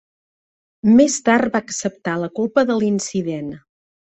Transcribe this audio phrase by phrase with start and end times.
[1.01, 3.57] Més tard va acceptar la culpa de l'incident.